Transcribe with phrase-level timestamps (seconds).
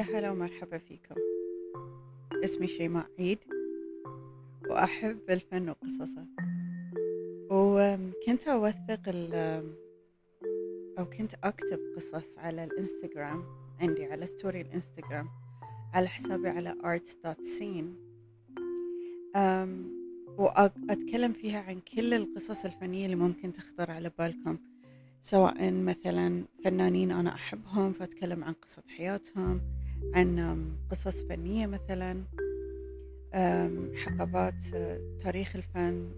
[0.00, 1.14] يا هلا ومرحبا فيكم.
[2.44, 3.38] اسمي شيماء عيد
[4.70, 6.26] وأحب الفن وقصصه.
[7.50, 9.34] وكنت أوثق ال
[10.98, 13.44] أو كنت أكتب قصص على الإنستغرام
[13.80, 15.28] عندي على ستوري الإنستغرام
[15.94, 17.90] على حسابي على arts.scene
[20.38, 24.58] وأتكلم فيها عن كل القصص الفنية اللي ممكن تخطر على بالكم.
[25.22, 29.60] سواء مثلا فنانين أنا أحبهم فأتكلم عن قصة حياتهم
[30.14, 32.24] عن قصص فنية مثلا
[33.94, 34.64] حقبات
[35.20, 36.10] تاريخ الفن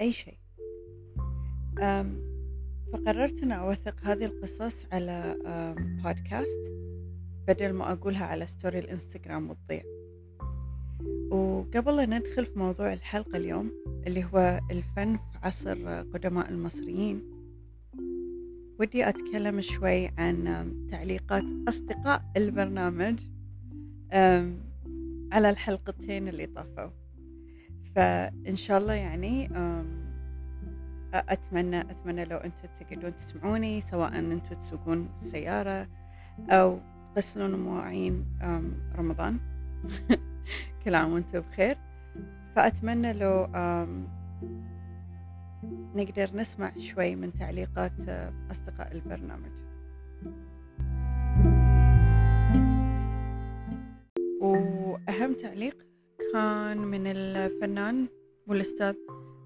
[0.00, 0.38] أي شيء.
[2.92, 5.36] فقررت أن أوثق هذه القصص على
[6.04, 6.72] بودكاست
[7.48, 9.82] بدل ما أقولها على ستوري الإنستغرام وتضيع.
[11.30, 13.72] وقبل أن ندخل في موضوع الحلقة اليوم
[14.06, 17.22] اللي هو الفن في عصر قدماء المصريين
[18.78, 23.20] ودي أتكلم شوي عن تعليقات أصدقاء البرنامج
[25.32, 26.90] على الحلقتين اللي طافوا.
[27.96, 29.50] فإن شاء الله يعني
[31.14, 35.88] أتمنى أتمنى لو أنتم تقدرون تسمعوني سواء أنتم تسوقون سيارة
[36.50, 36.80] أو
[37.14, 38.26] تغسلون مواعين
[38.96, 39.38] رمضان.
[40.84, 41.76] كل عام وأنتم بخير.
[42.56, 43.46] فأتمنى لو
[45.94, 47.92] نقدر نسمع شوي من تعليقات
[48.50, 49.52] أصدقاء البرنامج.
[54.40, 55.86] وأهم تعليق
[56.32, 58.08] كان من الفنان
[58.46, 58.94] والأستاذ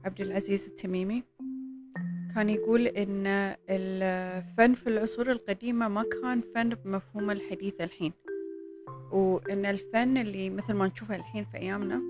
[0.04, 1.24] عبد العزيز التميمي.
[2.34, 3.26] كان يقول إن
[3.70, 8.12] الفن في العصور القديمة ما كان فن بمفهوم الحديث الحين.
[9.12, 12.02] وإن الفن اللي مثل ما نشوفه الحين في أيامنا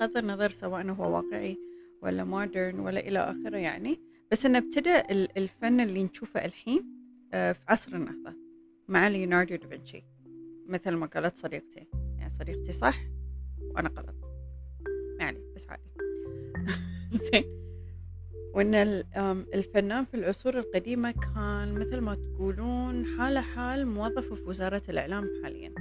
[0.00, 1.58] بغض النظر سواء هو واقعي
[2.02, 4.00] ولا مودرن ولا إلى آخره يعني.
[4.32, 5.00] بس إنه ابتدى
[5.36, 6.84] الفن اللي نشوفه الحين
[7.30, 8.36] في عصر النهضة
[8.88, 10.04] مع ليوناردو دافنشي.
[10.66, 11.86] مثل ما قالت صديقتي.
[12.18, 12.98] يعني صديقتي صح
[13.60, 14.14] وأنا غلط.
[15.18, 15.90] يعني بس عادي.
[17.32, 17.62] زين.
[18.54, 18.74] وإن
[19.54, 25.74] الفنان في العصور القديمة كان مثل ما تقولون حاله حال موظف في وزارة الإعلام حاليا.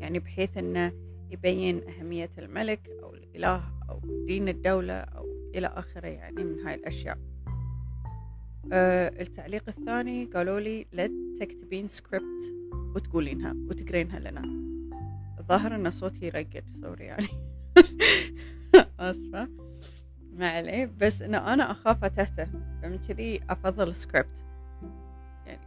[0.00, 0.92] يعني بحيث إنه
[1.30, 7.18] يبين أهمية الملك أو الإله أو دين الدولة أو إلى آخره يعني من هاي الأشياء.
[8.72, 11.10] أه التعليق الثاني قالوا لي لا
[11.40, 14.42] تكتبين سكريبت وتقولينها وتقرينها لنا.
[15.38, 17.26] الظاهر إن صوتي يرقد سوري يعني.
[19.00, 19.48] آسفة.
[20.32, 20.90] ما عليه.
[21.00, 22.44] بس انه أنا أخاف أتهته
[22.82, 24.44] فمن كذي أفضل سكريبت
[25.46, 25.66] يعني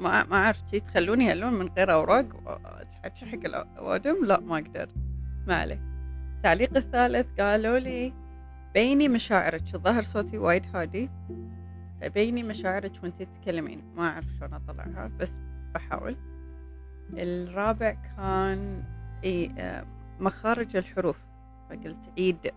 [0.00, 2.26] ما ما أعرف تخلوني هاللون من غير أوراق
[3.04, 4.88] اتحكي حق الأوادم؟ لا ما أقدر.
[5.46, 5.89] ما عليه.
[6.40, 8.12] التعليق الثالث قالوا لي
[8.74, 9.74] بيني مشاعرك.
[9.74, 11.10] الظاهر صوتي وايد هادي.
[12.00, 13.82] فبيني مشاعرك وانت تتكلمين.
[13.96, 15.32] ما أعرف شلون أطلعها بس
[15.74, 16.16] بحاول.
[17.12, 18.84] الرابع كان
[19.24, 19.52] إي
[20.20, 21.18] مخارج الحروف.
[21.70, 22.52] فقلت عيد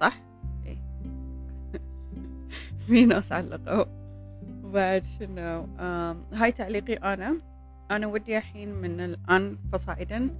[0.00, 0.20] صح؟
[0.66, 0.78] إي.
[2.86, 3.84] في ناس علقوا.
[4.62, 5.68] وبعد شنو؟
[6.32, 7.36] هاي تعليقي أنا.
[7.90, 10.30] أنا ودي الحين من الآن فصاعدا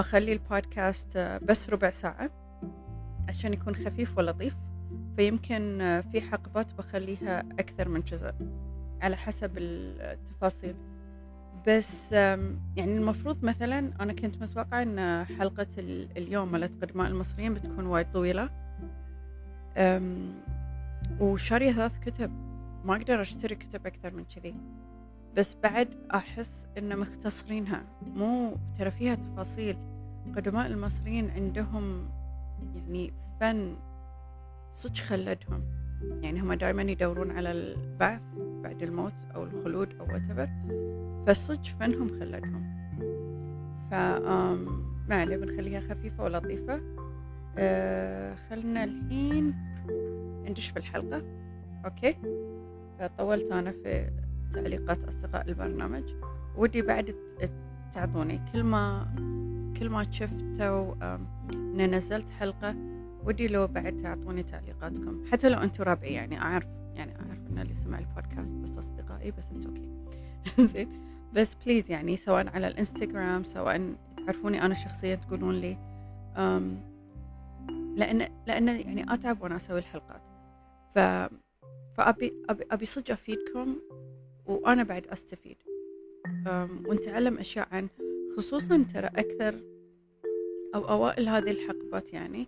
[0.00, 2.30] أخلي البودكاست بس ربع ساعة
[3.28, 4.54] عشان يكون خفيف ولطيف
[5.16, 5.78] فيمكن
[6.12, 8.32] في حقبات بخليها أكثر من جزء
[9.02, 10.74] على حسب التفاصيل.
[11.66, 15.66] بس يعني المفروض مثلا أنا كنت متوقعة أن حلقة
[16.16, 18.50] اليوم مالت قدماء المصريين بتكون وايد طويلة.
[21.20, 22.30] وشارية ثلاث كتب
[22.84, 24.54] ما أقدر أشتري كتب أكثر من كذي.
[25.36, 27.84] بس بعد أحس إن مختصرينها.
[28.02, 29.76] مو ترى فيها تفاصيل.
[30.36, 32.08] قدماء المصريين عندهم
[32.74, 33.76] يعني فن
[34.72, 35.62] صدق خلدهم.
[36.22, 40.48] يعني هم دائما يدورون على البعث بعد الموت أو الخلود أو whatever.
[41.26, 42.78] فالصدق فنهم خلدهم.
[43.90, 43.94] ف
[45.08, 46.80] ما عليه بنخليها خفيفة ولطيفة.
[47.58, 49.54] أه خلنا الحين
[50.48, 51.22] ندش في الحلقة.
[51.84, 52.16] أوكي؟
[53.18, 54.10] طولت أنا في
[54.54, 56.04] تعليقات أصدقاء البرنامج.
[56.56, 57.14] ودي بعد
[57.94, 59.06] تعطوني كل ما
[59.78, 60.94] كل ما شفتوا
[61.54, 62.74] إن نزلت حلقة
[63.24, 65.24] ودي لو بعد تعطوني تعليقاتكم.
[65.32, 69.50] حتى لو أنتم ربعي يعني أعرف يعني أعرف إن اللي سمع البودكاست بس أصدقائي بس
[69.50, 69.88] it's okay
[70.72, 70.88] زين.
[71.32, 73.94] بس please يعني سواء على الإنستغرام سواء
[74.26, 75.78] تعرفوني أنا شخصيا تقولون لي
[76.36, 76.80] أم
[77.96, 80.22] لأن لأن يعني أتعب وأنا أسوي الحلقات.
[80.94, 80.98] ف
[81.96, 83.76] فأبي أبي أبي صدق أفيدكم.
[84.48, 85.56] وأنا بعد أستفيد.
[86.88, 87.88] ونتعلم أشياء عن
[88.36, 89.60] خصوصا ترى أكثر
[90.74, 92.46] أو أوائل هذه الحقبات يعني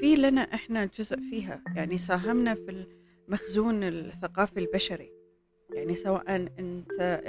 [0.00, 1.64] في لنا إحنا جزء فيها.
[1.76, 2.86] يعني ساهمنا في
[3.28, 5.12] المخزون الثقافي البشري.
[5.74, 7.22] يعني سواء أنت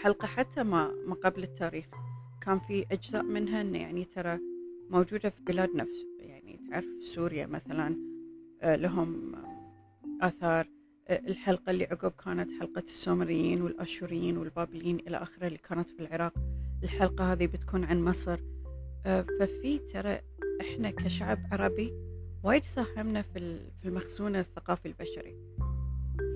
[0.00, 1.86] الحلقة حتى ما ما قبل التاريخ
[2.42, 4.38] كان في أجزاء منها يعني ترى
[4.90, 5.86] موجودة في بلادنا
[6.18, 7.96] يعني تعرف سوريا مثلا
[8.62, 9.34] آه، لهم
[10.22, 10.66] آثار.
[11.10, 16.32] الحلقة اللي عقب كانت حلقة السومريين والأشوريين والبابليين إلى آخره اللي كانت في العراق.
[16.82, 18.38] الحلقة هذه بتكون عن مصر.
[19.06, 20.20] آه، ففي ترى
[20.60, 21.92] إحنا كشعب عربي
[22.44, 25.36] وايد ساهمنا في ال- في المخزون الثقافي البشري.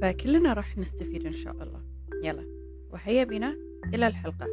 [0.03, 1.83] فكلنا راح نستفيد إن شاء الله.
[2.23, 2.47] يلا
[2.91, 3.57] وهيا بنا
[3.95, 4.47] إلى الحلقة.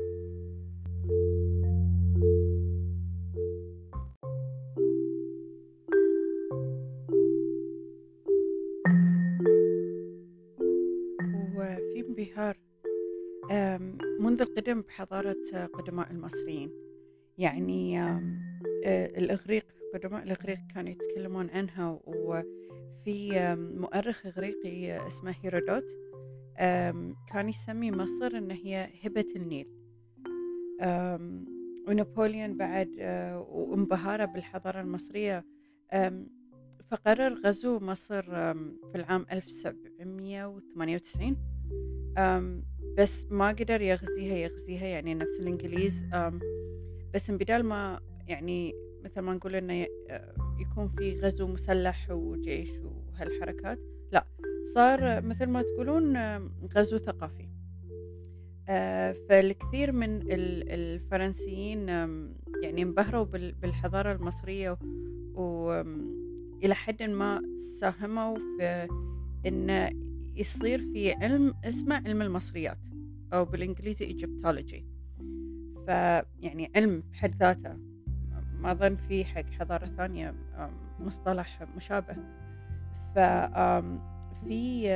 [14.61, 15.35] القدم بحضارة
[15.73, 16.71] قدماء المصريين.
[17.37, 18.21] يعني آه،
[19.17, 25.85] الإغريق قدماء الإغريق كانوا يتكلمون عنها وفي مؤرخ إغريقي آه، اسمه هيرودوت
[27.31, 29.67] كان يسمي مصر إن هي هبة النيل.
[30.81, 31.45] آم،
[31.87, 35.45] ونابليون بعد آه، وانبهاره بالحضارة المصرية.
[36.91, 38.21] فقرر غزو مصر
[38.91, 41.37] في العام 1798
[42.17, 42.63] آم،
[42.97, 46.05] بس ما قدر يغزيها يغزيها يعني نفس الإنجليز.
[47.13, 48.73] بس بدال ما يعني
[49.03, 53.79] مثل ما نقول إنه آه، يكون في غزو مسلح وجيش وهالحركات
[54.11, 54.25] لا
[54.75, 56.17] صار مثل ما تقولون
[56.75, 57.47] غزو ثقافي.
[58.69, 61.89] آه، فالكثير من ال- الفرنسيين
[62.61, 64.77] يعني انبهروا بال- بالحضارة المصرية
[65.33, 67.41] وإلى حد ما
[67.79, 68.87] ساهموا في
[69.45, 69.89] إنه
[70.35, 72.77] يصير في علم اسمه علم المصريات
[73.33, 74.85] أو بالإنجليزي Egyptology
[75.85, 77.77] فيعني علم بحد ذاته
[78.59, 80.33] ما أظن في حق حضارة ثانية
[80.99, 82.15] مصطلح مشابه.
[83.15, 84.91] ففي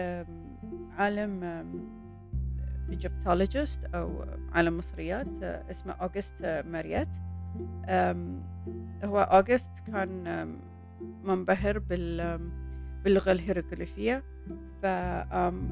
[0.98, 1.90] عالم آم،
[2.90, 7.18] Egyptologist أو عالم مصريات آه، اسمه اوغست ماريات
[7.90, 8.44] آم،
[9.04, 10.48] هو اوغست كان
[11.24, 12.40] منبهر بال
[13.06, 14.24] باللغة الهيروغليفية.
[14.82, 14.86] ف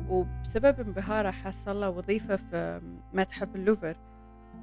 [0.09, 2.81] وبسبب انبهاره حصل له وظيفة في
[3.13, 3.95] متحف اللوفر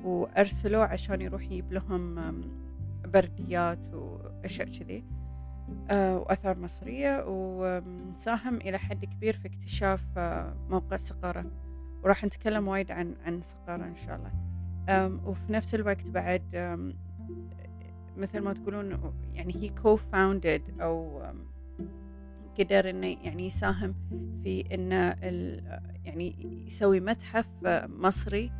[0.04, 2.34] وأرسلوه عشان يروح يجيب لهم
[3.04, 5.04] برديات وأشياء كذي
[5.90, 11.44] آه، وآثار مصرية وساهم إلى حد كبير في اكتشاف آه، موقع سقارة
[12.04, 14.30] وراح نتكلم وايد عن عن سقارة إن شاء الله.
[15.24, 16.42] وفي نفس الوقت بعد
[18.16, 21.22] مثل ما تقولون يعني هي كو فاوندد أو
[22.60, 23.94] قدر إنه يعني يساهم
[24.42, 26.34] في ال- يعني
[26.66, 27.46] يسوي متحف
[27.88, 28.52] مصري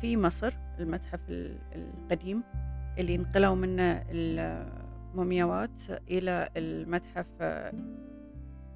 [0.00, 2.42] في مصر المتحف ال- القديم
[2.98, 7.26] اللي نقلوا منه المومياوات إلى المتحف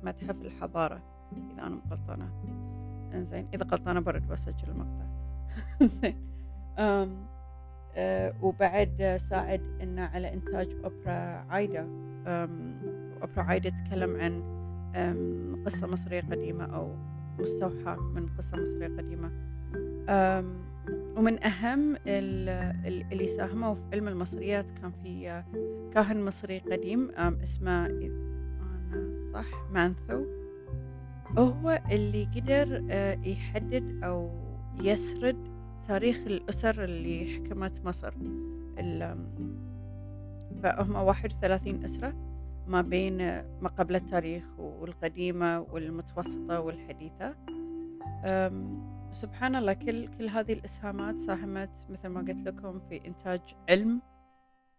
[0.02, 1.02] متحف الحضارة
[1.52, 2.28] إذا أنا مو غلطانة
[3.14, 5.06] إنزين إذا غلطانه برد بسجل المقطع.
[6.78, 7.26] أم،
[7.94, 11.12] أه، وبعد ساعد إنه على إنتاج أوبرا
[11.50, 11.86] عايدة.
[13.22, 14.55] أوبرا عايدة تتكلم عن
[14.96, 16.94] أم، قصة مصرية قديمة أو
[17.38, 19.30] مستوحاة من قصة مصرية قديمة.
[20.08, 20.54] أم،
[21.16, 21.38] ومن
[22.86, 25.44] ال- اللي ساهموا في علم المصريات كان في أه،
[25.94, 27.10] كاهن مصري قديم
[27.42, 30.24] اسمه أنا صح مانثو.
[31.38, 34.30] هو اللي قدر آه، يحدد أو
[34.82, 35.36] يسرد
[35.88, 38.14] تاريخ الأسر اللي حكمت مصر.
[40.62, 42.14] فهم 31 أسرة.
[42.66, 43.16] ما بين
[43.60, 47.34] ما قبل التاريخ والقديمة والمتوسطة والحديثة.
[49.12, 54.02] سبحان الله كل كل هذه الإسهامات ساهمت مثل ما قلت لكم في إنتاج علم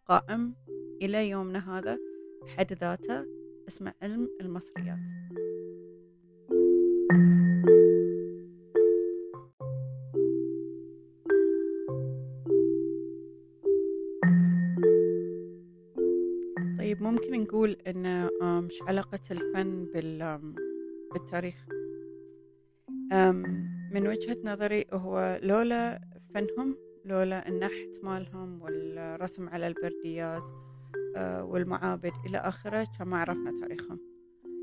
[0.06, 0.56] قائم
[1.02, 1.98] إلى يومنا هذا
[2.44, 3.26] بحد ذاته
[3.68, 5.00] اسمه علم المصريات.
[16.98, 17.78] طيب ممكن نقول
[18.42, 20.40] آم، إيش علاقة الفن بال
[21.14, 21.66] بالتاريخ؟
[23.94, 26.02] من وجهة نظري هو لولا
[26.34, 26.76] فنهم
[27.06, 30.44] لولا النحت مالهم والرسم على البرديات
[31.16, 34.00] آه، والمعابد إلى آخره كان ما عرفنا تاريخهم.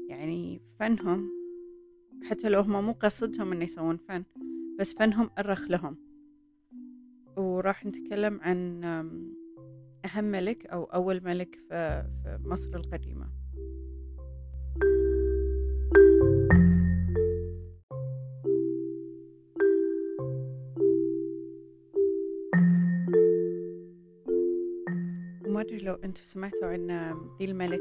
[0.09, 1.31] يعني فنهم
[2.23, 4.25] حتى لو هم مو قصدهم إن يسوون فن
[4.79, 5.97] بس فنهم أرخ لهم.
[7.37, 8.81] وراح نتكلم عن
[10.05, 12.05] أهم ملك أو أول ملك في
[12.45, 13.27] مصر القديمة.
[25.47, 27.81] وما أدري لو أنتم سمعتوا عن ذي الملك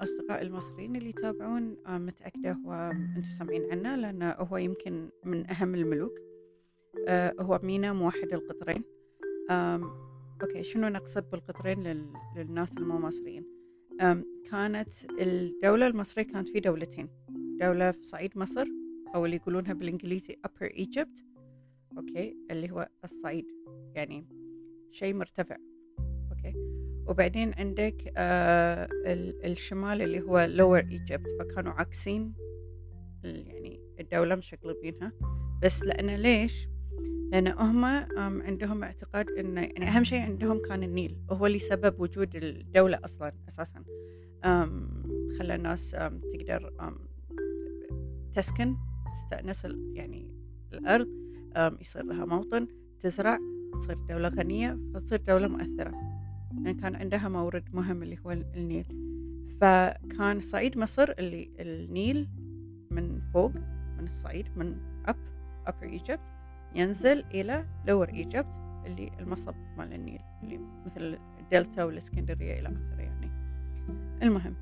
[0.00, 2.72] أصدقاء المصريين اللي يتابعون متأكدة هو
[3.16, 6.18] أنتم سامعين عنه لأنه هو يمكن من أهم الملوك.
[7.08, 8.84] آه هو مينا موحد القطرين.
[10.42, 12.12] أوكي شنو نقصد بالقطرين لل...
[12.36, 13.44] للناس المو مصريين؟
[14.50, 14.88] كانت
[15.20, 17.08] الدولة المصرية كانت في دولتين.
[17.60, 18.66] دولة في صعيد مصر
[19.14, 21.22] أو اللي يقولونها بالإنجليزي Upper Egypt
[21.98, 23.46] okay اللي هو الصعيد
[23.94, 24.26] يعني
[24.90, 25.56] شيء مرتفع
[26.30, 26.54] okay.
[27.08, 28.88] وبعدين عندك آه
[29.44, 32.34] الشمال اللي هو Lower Egypt فكانوا عاكسين
[33.24, 35.12] يعني الدولة مشقلبينها
[35.62, 36.68] بس لأن ليش؟
[37.32, 37.84] لأن هم
[38.42, 43.32] عندهم اعتقاد أن يعني أهم شيء عندهم كان النيل وهو اللي سبب وجود الدولة أصلا
[43.48, 43.82] أساسا.
[45.38, 45.90] خلى الناس
[46.32, 46.72] تقدر
[48.32, 48.76] تسكن
[49.14, 50.34] تستأنس يعني
[50.72, 51.08] الأرض
[51.80, 52.66] يصير لها موطن
[53.00, 53.38] تزرع
[53.72, 55.90] تصير دولة غنية فتصير دولة مؤثرة.
[55.90, 58.84] لأن يعني كان عندها مورد مهم اللي هو النيل.
[59.60, 62.28] فكان صعيد مصر اللي النيل
[62.90, 63.52] من فوق
[63.98, 64.76] من الصعيد من
[65.08, 65.16] up
[65.68, 66.39] upper Egypt
[66.74, 73.30] ينزل إلى lower Egypt اللي المصب مال النيل اللي مثل الدلتا والإسكندرية إلى آخره يعني.
[74.22, 74.54] المهم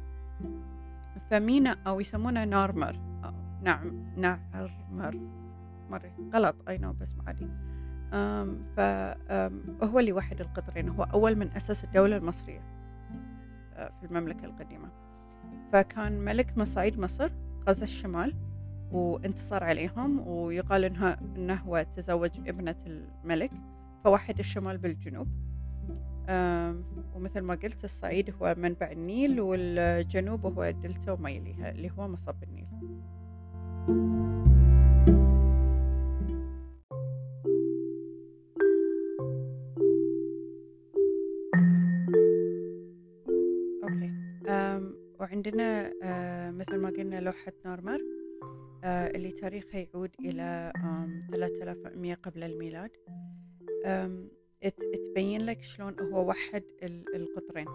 [1.31, 5.21] فمينا أو يسمونه نارمر أو نعم نعرمر
[5.91, 7.49] مرة غلط أي نو بس عادي.
[8.77, 12.61] فهو اللي وحد القطرين هو أول من أسس الدولة المصرية
[13.75, 14.89] آه، في المملكة القديمة.
[15.73, 17.31] فكان ملك من صعيد مصر
[17.69, 18.35] غزا الشمال
[18.93, 23.51] وانتصر عليهم ويقال انه إنه هو تزوج ابنة الملك
[24.05, 25.29] فوحد الشمال بالجنوب.
[27.15, 32.43] ومثل ما قلت الصعيد هو منبع النيل والجنوب هو الدلتا وما يليها اللي هو مصب
[32.43, 32.69] النيل.
[43.83, 44.13] okay.
[45.21, 48.18] وعندنا آه، مثل ما قلنا لوحة نورمر.
[48.89, 50.73] اللي تاريخها يعود إلى
[51.31, 52.91] 3100 قبل الميلاد.
[55.11, 56.65] تبين لك شلون هو وحد
[57.15, 57.67] القطرين.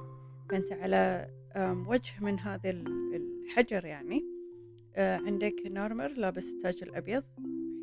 [0.49, 1.27] فأنت على
[1.87, 4.33] وجه من هذا الحجر يعني
[4.95, 7.23] آه، عندك نورمر لابس التاج الأبيض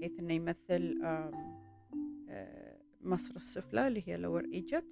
[0.01, 1.31] بحيث أنه يمثل آه،
[3.01, 4.85] مصر السفلى اللي هي Lower Egypt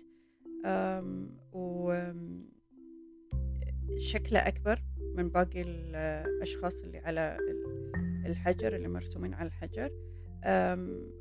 [3.92, 4.82] وشكله أكبر
[5.16, 7.38] من باقي الأشخاص اللي على
[8.28, 9.90] الحجر اللي مرسومين على الحجر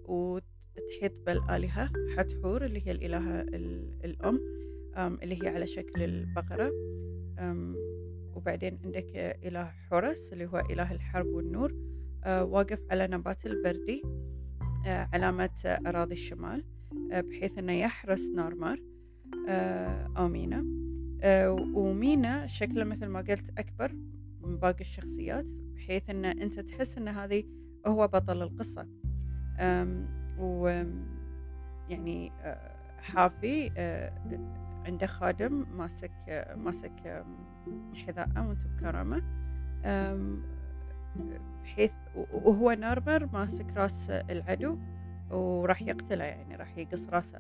[0.06, 3.42] وتحيط بالآلهة حتحور اللي هي الإلهة
[4.06, 4.40] الأم
[4.98, 6.72] اللي هي على شكل البقرة.
[8.38, 11.74] وبعدين عندك إله حورس اللي هو إله الحرب والنور
[12.24, 14.04] أه، واقف على نبات البردي
[14.86, 16.64] أه، علامة أراضي الشمال
[17.12, 18.80] أه، بحيث أنه يحرس نارمار
[20.18, 20.66] أو مينا.
[21.74, 23.92] ومينا شكله مثل ما قلت أكبر
[24.42, 25.46] من باقي الشخصيات.
[25.88, 27.44] بحيث إن أنت تحس إن هذه
[27.88, 28.88] هو بطل القصة.
[30.40, 30.68] و
[31.90, 34.12] يعني آه، حافي آه،
[34.86, 36.12] عنده خادم ماسك
[36.58, 37.24] ماسك
[37.96, 39.24] حذاءه وأنت بكرامة.
[41.64, 41.92] بحيث
[42.34, 44.78] وهو نارمر ماسك راس العدو
[45.32, 47.40] وراح يقتله يعني راح يقص راسه.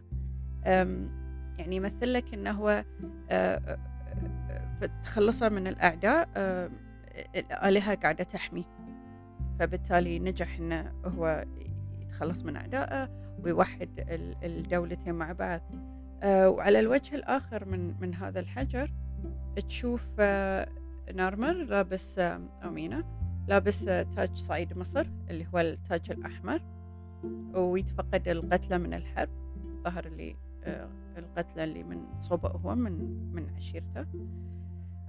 [1.58, 2.86] يعني يمثل لك إنه هو
[3.30, 3.80] آه،
[5.04, 6.30] تخلصه من الأعداء
[7.36, 8.66] الآلهة قاعدة تحمي.
[9.60, 11.46] فبالتالي نجح إنه هو
[12.02, 13.10] يتخلص من أعدائه
[13.44, 13.90] ويوحد
[14.44, 15.62] الدولتين مع بعض.
[16.24, 18.94] آه، وعلى الوجه الآخر من من هذا الحجر
[19.68, 20.70] تشوف آه،
[21.16, 23.04] نارمر لابس آه، أمينة
[23.48, 26.62] لابس تاج صعيد مصر اللي هو التاج الأحمر
[27.54, 29.30] ويتفقد القتلى من الحرب
[29.66, 30.36] الظهر اللي
[31.18, 32.94] القتلى اللي من صوبه هو من
[33.34, 34.06] من عشيرته.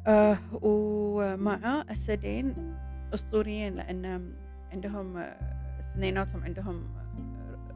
[0.06, 2.54] آه ومع أسدين
[3.14, 4.32] أسطوريين لأن
[4.72, 5.16] عندهم
[5.92, 6.82] اثنيناتهم عندهم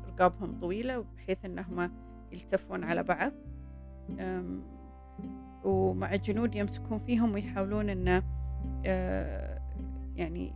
[0.09, 1.91] رقابهم طويلة بحيث أنهم
[2.33, 3.33] يلتفون على بعض.
[5.65, 8.23] ومع الجنود يمسكون فيهم ويحاولون أن
[8.87, 9.61] آه،
[10.17, 10.53] يعني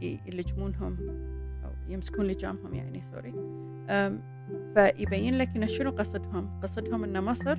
[0.00, 0.96] يلجمونهم
[1.64, 3.34] أو يمسكون لجامهم يعني سوري.
[4.74, 6.60] فيبين لك أن شنو قصدهم.
[6.62, 7.58] قصدهم أن مصر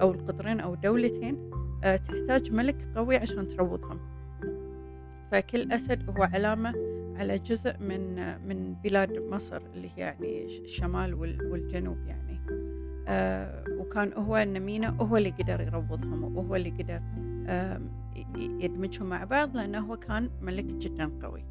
[0.00, 3.98] أو القطرين أو دولتين آه، تحتاج ملك قوي عشان تروضهم.
[5.30, 6.74] فكل أسد هو علامة
[7.16, 8.14] على جزء من
[8.48, 12.40] من بلاد مصر اللي هي يعني الشمال والجنوب يعني.
[13.08, 17.00] آه وكان هو النمينة هو اللي قدر يروضهم وهو اللي قدر
[17.46, 17.80] آه
[18.36, 21.44] يدمجهم مع بعض لأنه هو كان ملك جدا قوي.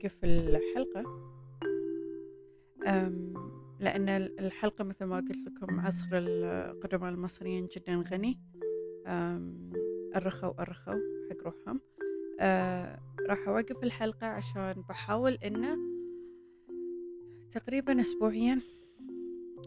[0.00, 1.04] أوقف الحلقة.
[3.80, 8.40] لأن الحلقة مثل ما قلت لكم عصر القدماء المصريين جدا غني.
[10.16, 10.94] أرخوا أرخوا
[11.30, 11.80] حق روحهم.
[12.40, 15.78] آه راح أوقف الحلقة عشان بحاول إنه
[17.50, 18.60] تقريبا أسبوعيا.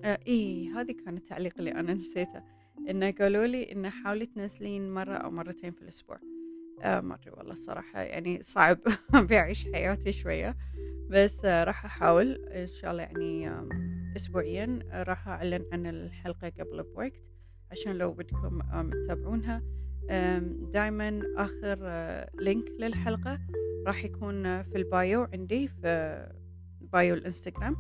[0.04, 2.44] آه إيه هذه كان التعليق اللي أنا نسيته.
[2.90, 6.20] إنه قالوا لي إنه حاولي تنزلين مرة أو مرتين في الأسبوع.
[6.84, 8.78] آه ما أدري والله الصراحة يعني صعب
[9.30, 10.58] بعيش حياتي شوية
[11.10, 13.52] بس آه راح أحاول إن شاء الله يعني
[14.16, 17.14] أسبوعيا راح أعلن عن الحلقة قبل بوقت
[17.72, 18.60] عشان لو بدكم
[18.92, 19.62] تتابعونها.
[20.74, 21.78] دائما آخر
[22.40, 23.40] لينك للحلقة
[23.88, 26.28] راح يكون في البايو عندي في
[26.82, 27.76] بايو الإنستغرام.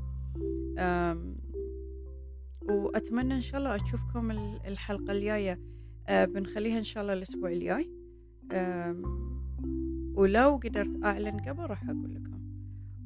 [2.62, 4.32] وأتمنى إن شاء الله أشوفكم
[4.68, 5.60] الحلقة الجاية.
[6.10, 8.03] بنخليها إن شاء الله الأسبوع الجاي.
[10.16, 12.40] ولو قدرت أعلن قبل راح أقول لكم.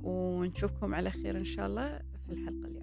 [0.02, 2.77] ونشوفكم على خير إن شاء الله في الحلقة الجاية.